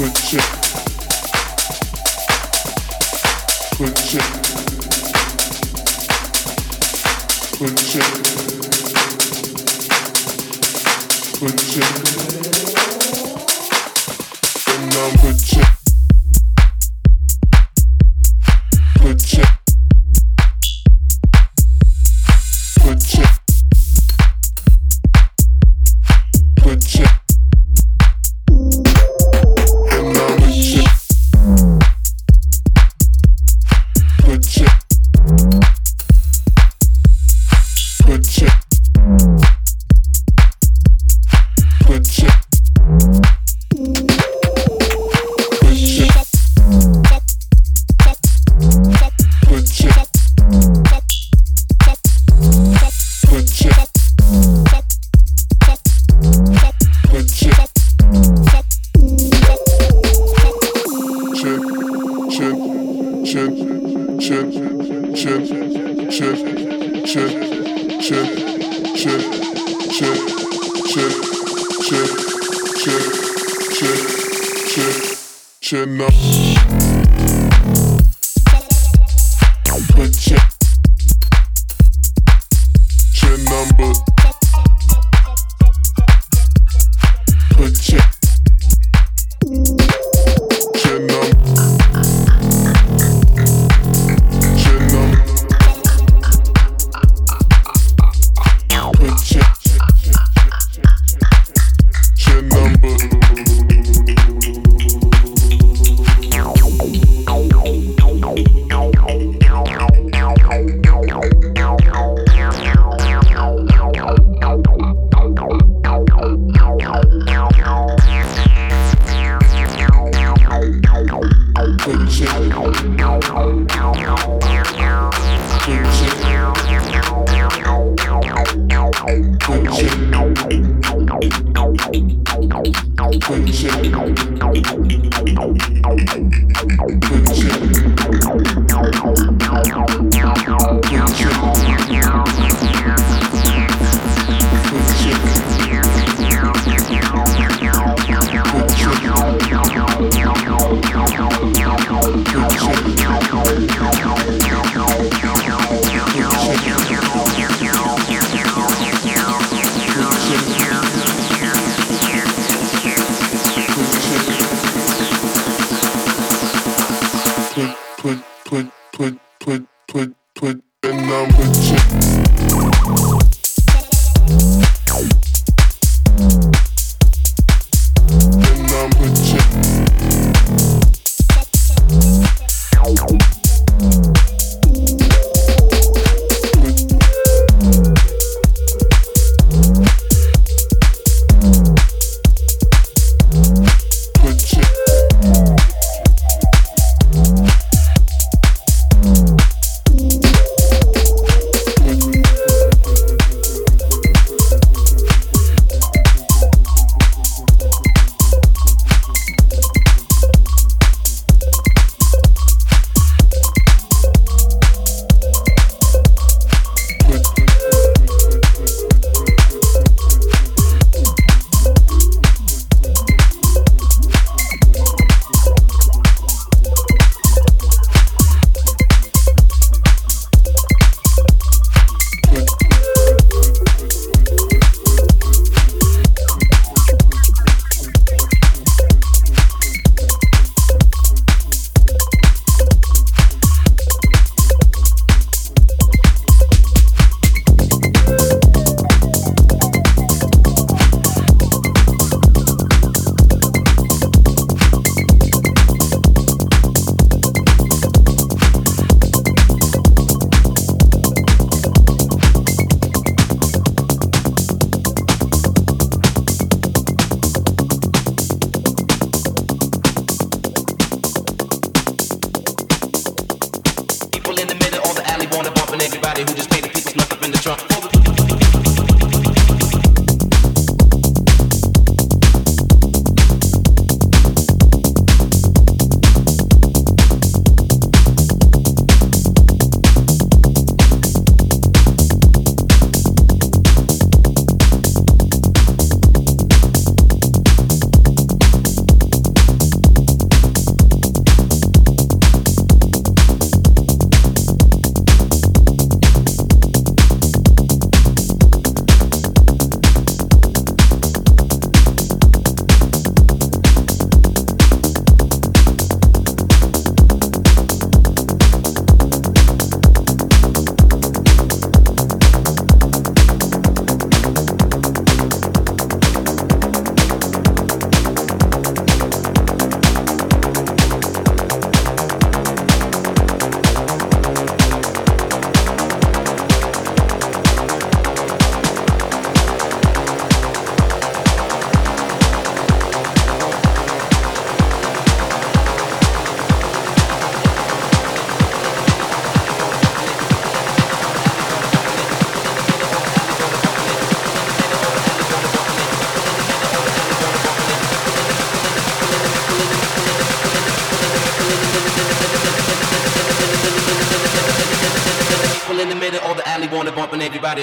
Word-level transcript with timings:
your 0.00 0.40
number 8.02 8.39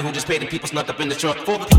who 0.01 0.12
just 0.12 0.27
paid 0.27 0.42
the 0.42 0.46
people 0.46 0.68
snuck 0.68 0.89
up 0.89 1.00
in 1.00 1.10
the 1.10 1.16
trunk. 1.16 1.38
For 1.39 1.58
the 1.58 1.76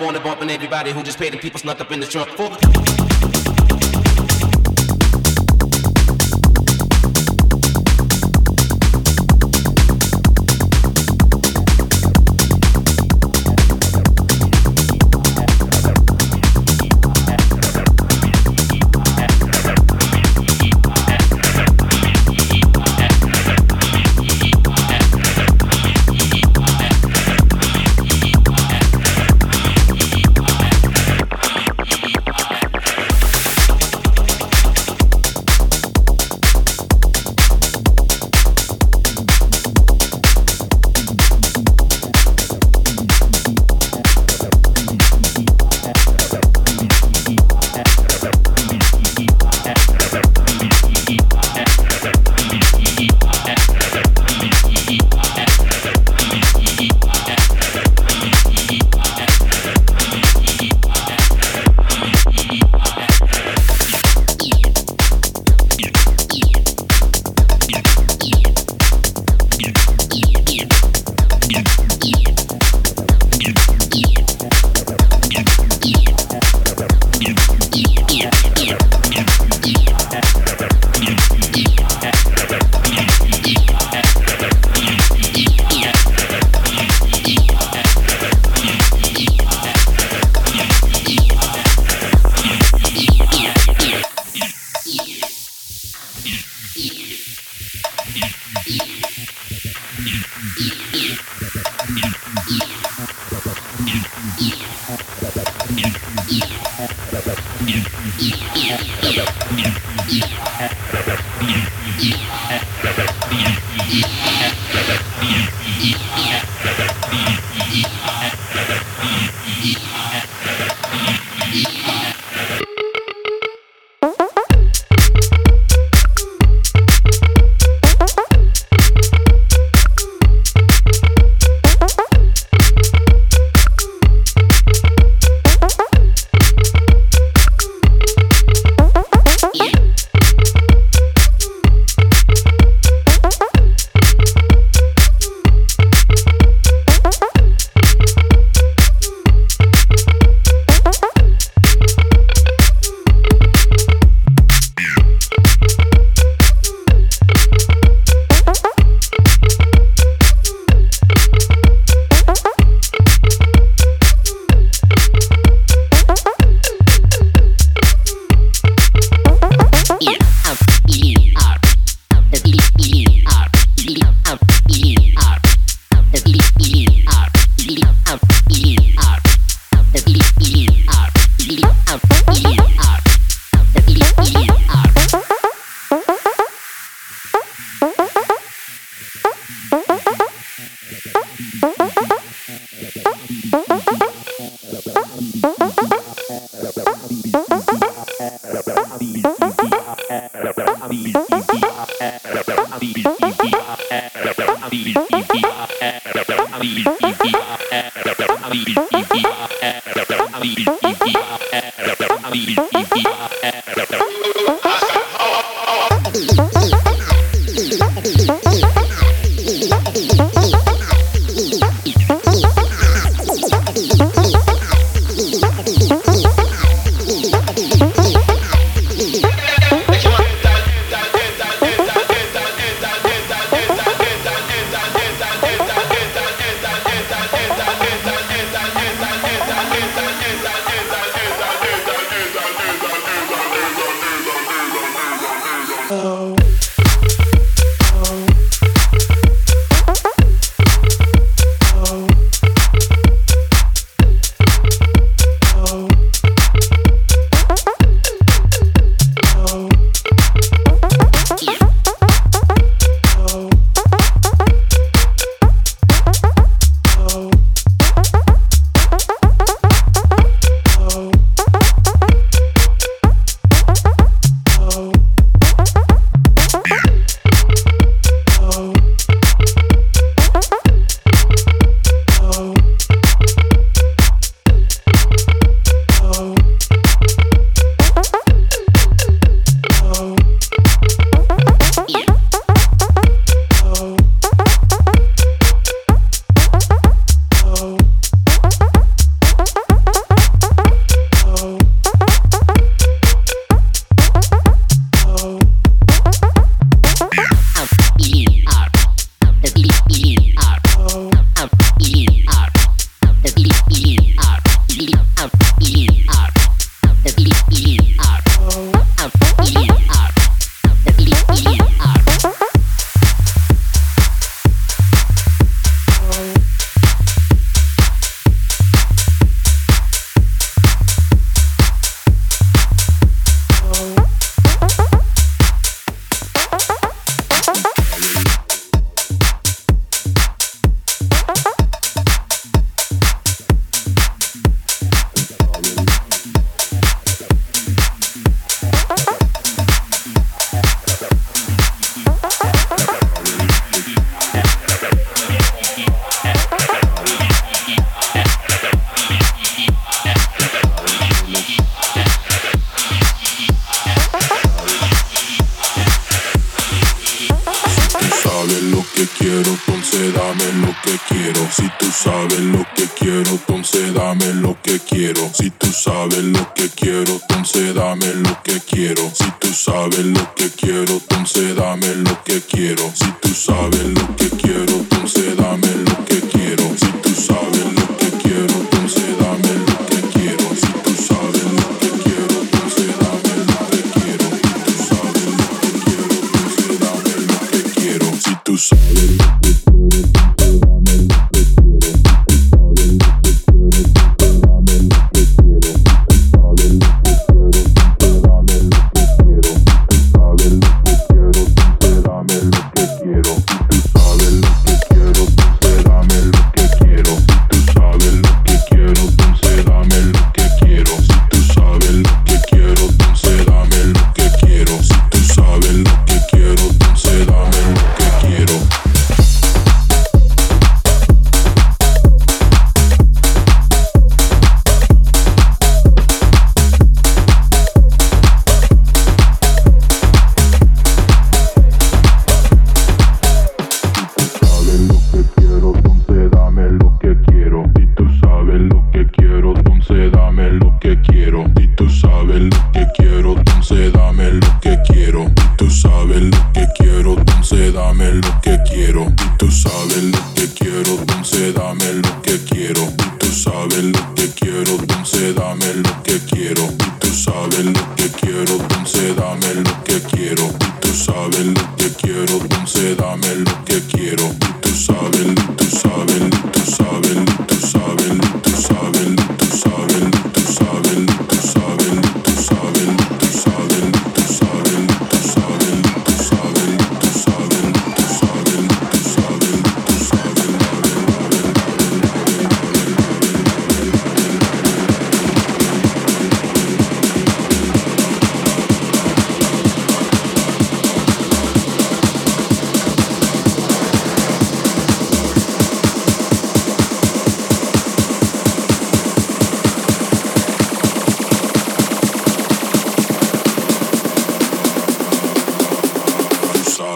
wanna 0.00 0.20
bump, 0.20 0.40
and 0.40 0.50
everybody 0.50 0.92
who 0.92 1.02
just 1.02 1.18
paid 1.18 1.32
the 1.32 1.38
people 1.38 1.60
snuck 1.60 1.80
up 1.80 1.92
in 1.92 2.00
the 2.00 2.06
trunk. 2.06 2.30
For 2.30 2.99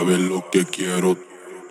sabes 0.05 0.21
lo 0.21 0.45
que 0.51 0.67
quiero, 0.67 1.17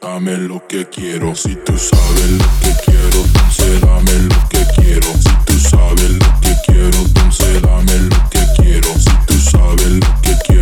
dame 0.01 0.35
lo 0.37 0.67
que 0.67 0.87
quiero. 0.87 1.35
Si 1.35 1.55
tú 1.55 1.77
sabes 1.77 2.31
lo 2.31 2.45
que 2.61 2.73
quiero, 2.83 3.25
entonces 3.25 3.81
dame 3.81 4.13
lo 4.23 4.49
que 4.49 4.65
quiero. 4.75 5.07
Si 5.13 5.45
tú 5.45 5.59
sabes 5.59 6.09
lo 6.09 6.41
que 6.41 6.55
quiero, 6.65 6.97
entonces 6.97 7.61
dame 7.61 7.99
lo 7.99 8.29
que 8.31 8.39
quiero. 8.57 8.87
Si 8.97 9.25
tú 9.27 9.39
sabes 9.39 9.87
lo 9.87 10.21
que 10.21 10.35
quiero. 10.45 10.52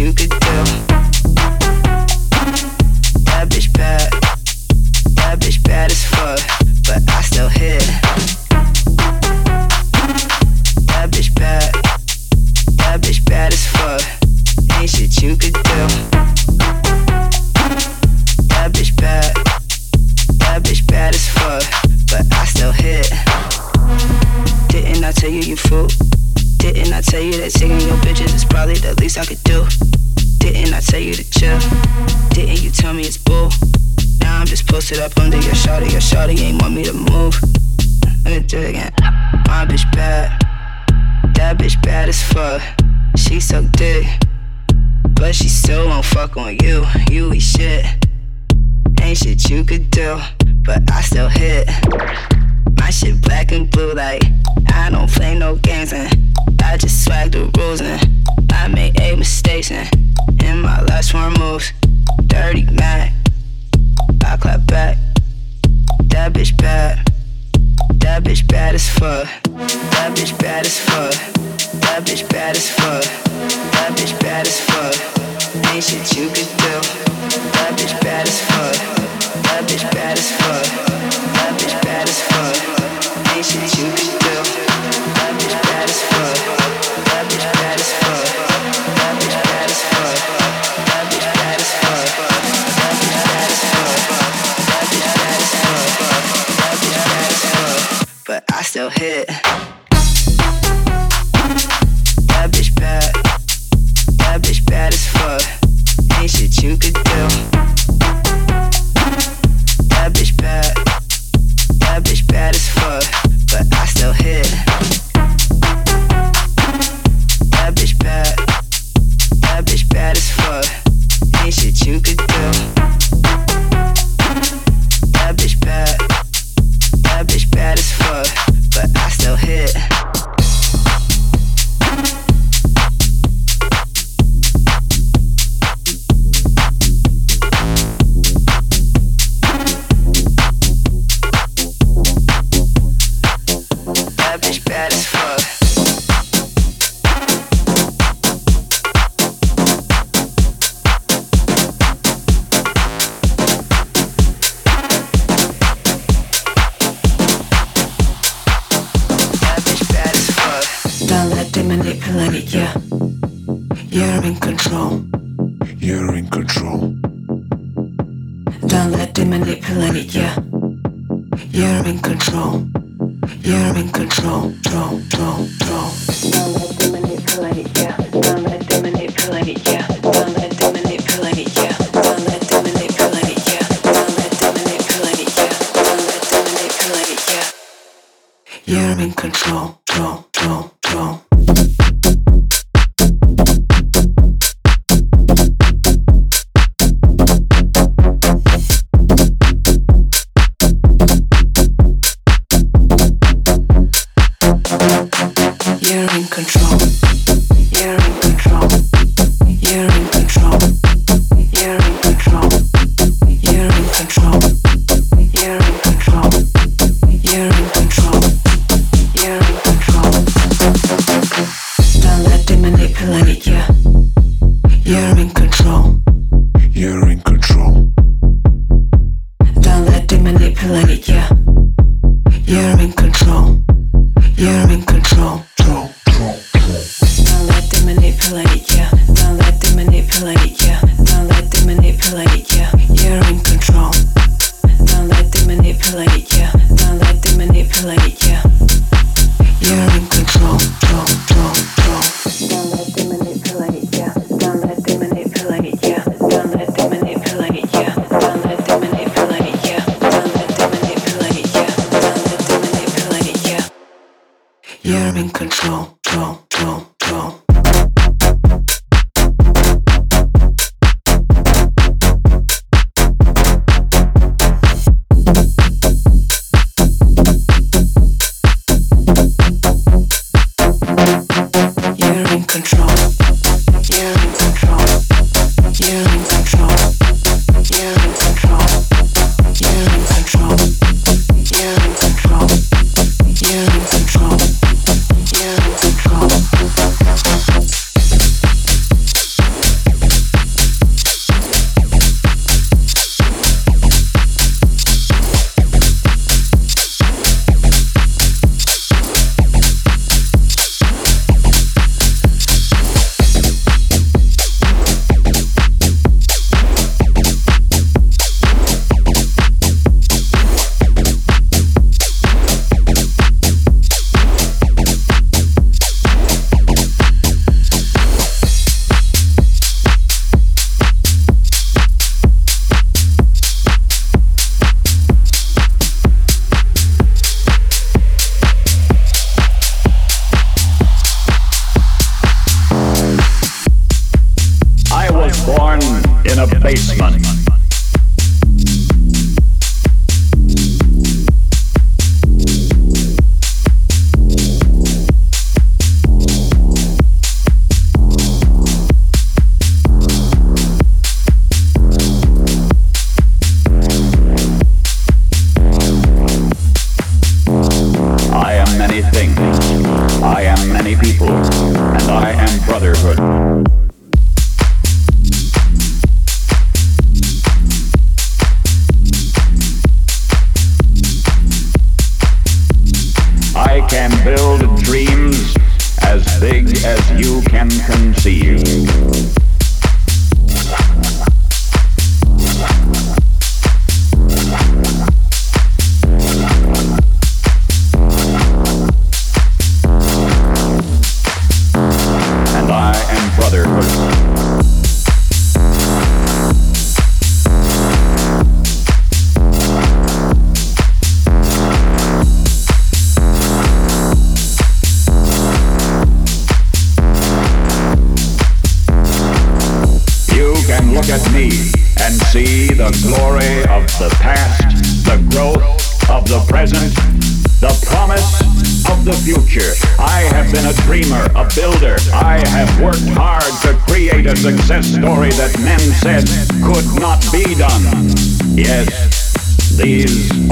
You 0.00 0.14
could 0.14 0.30
do. 0.30 0.79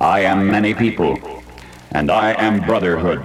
I 0.00 0.20
am 0.20 0.50
many 0.50 0.74
people. 0.74 1.18
And 1.92 2.10
I 2.10 2.32
am 2.32 2.60
brotherhood. 2.66 3.22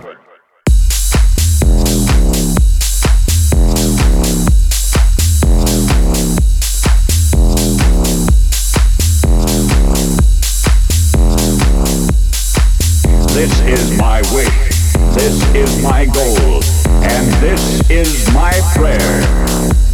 This 13.34 13.60
is 13.62 13.98
my 13.98 14.22
wish. 14.34 14.72
This 15.14 15.44
is 15.54 15.84
my 15.84 16.06
goal, 16.06 16.64
and 17.04 17.28
this 17.44 17.90
is 17.90 18.34
my 18.34 18.54
prayer. 18.74 19.91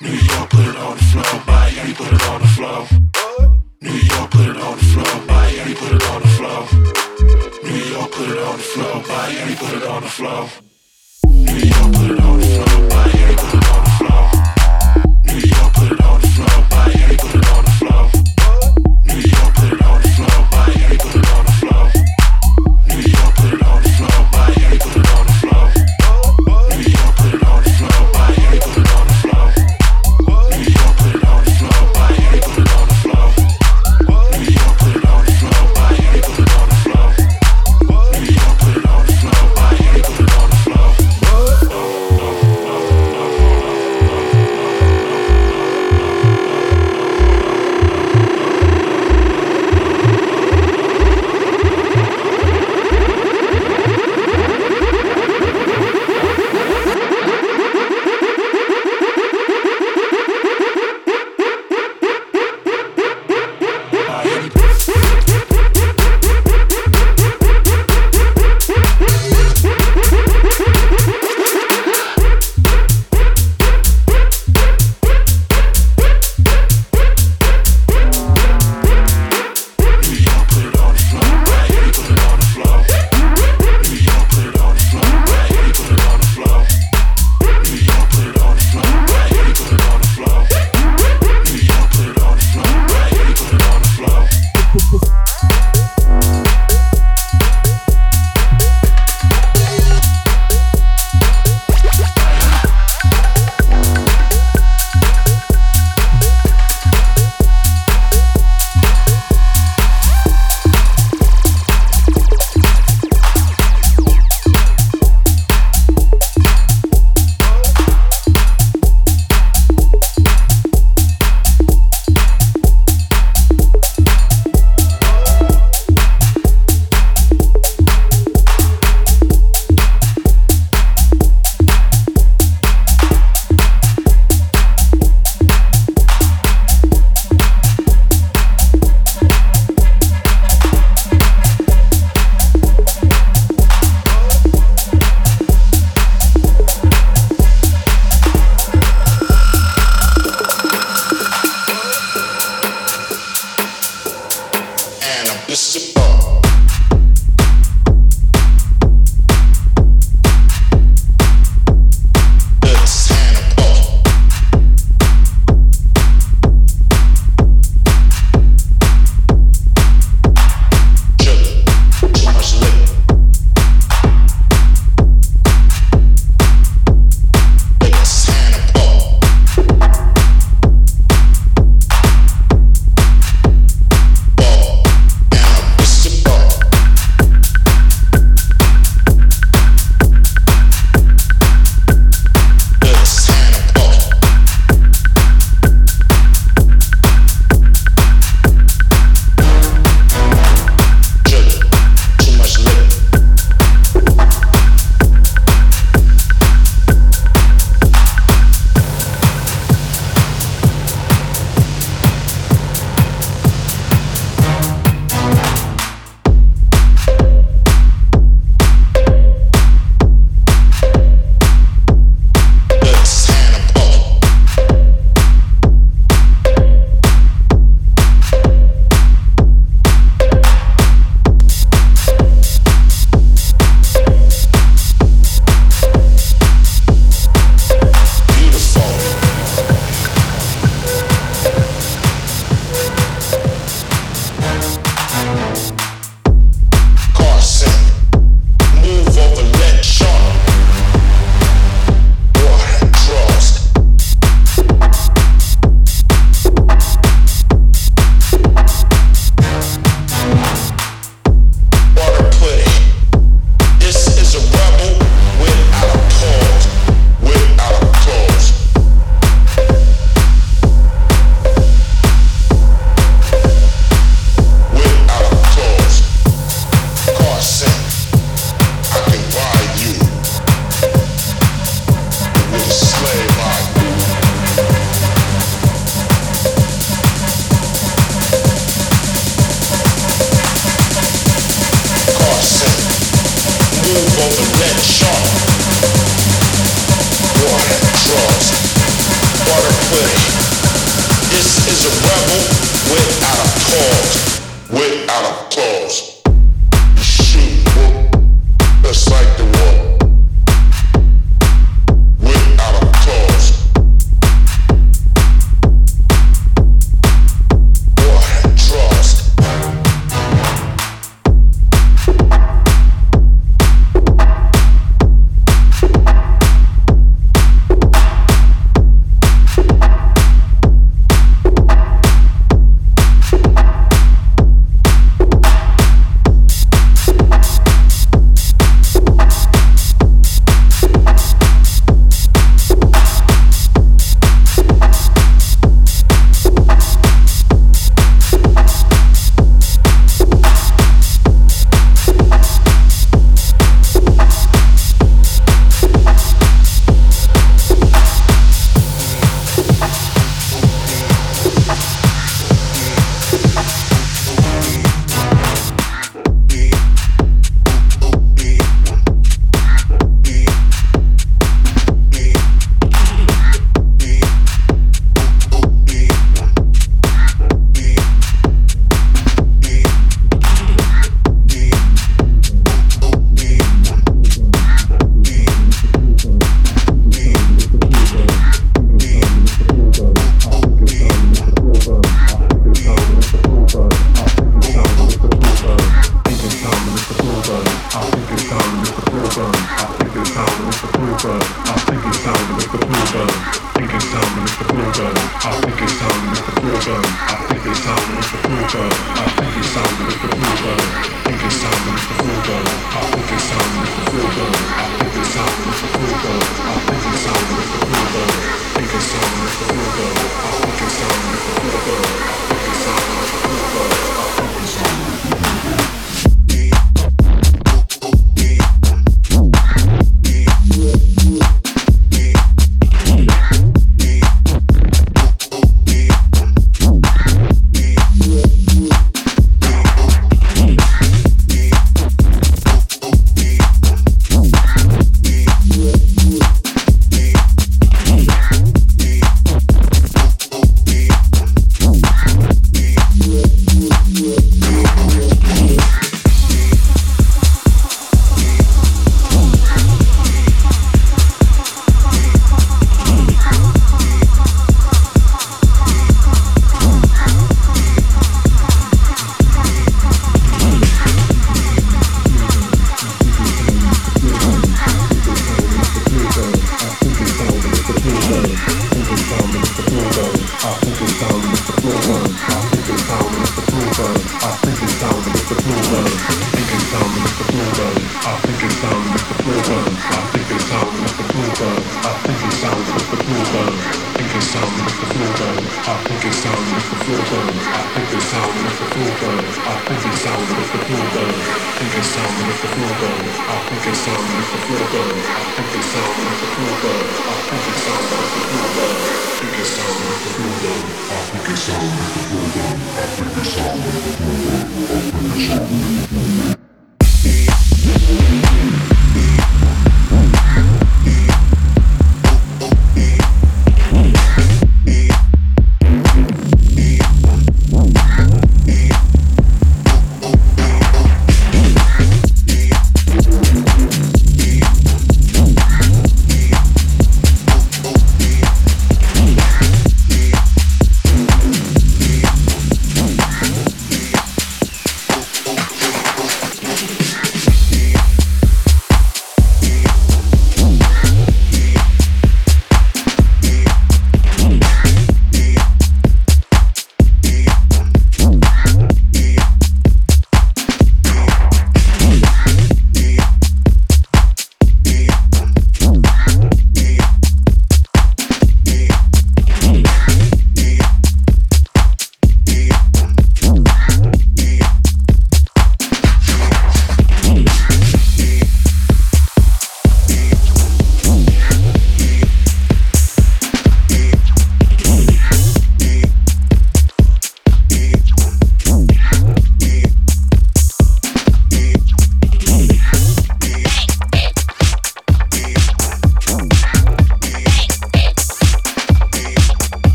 New 0.00 0.10
York, 0.10 0.50
put 0.50 0.66
it 0.66 0.76
on 0.76 0.96
the 0.96 1.04
floor. 1.04 1.42
Miami, 1.46 1.94
put 1.94 2.12
it 2.12 2.22
on 2.28 2.40
the 2.40 2.48
floor. 2.48 3.07